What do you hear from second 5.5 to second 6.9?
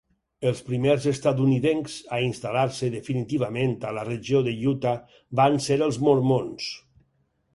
ser els mormons.